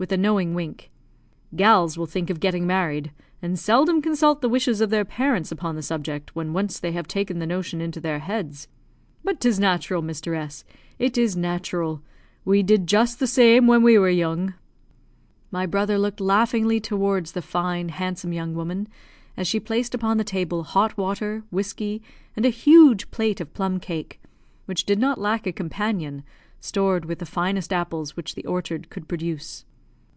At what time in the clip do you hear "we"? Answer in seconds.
12.46-12.62, 13.82-13.98